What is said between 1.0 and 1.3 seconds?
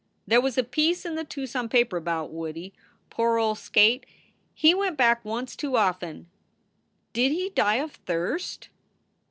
in the